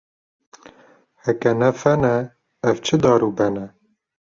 [1.23, 2.17] Heke ne fen e,
[2.69, 3.67] ev çi dar û ben e.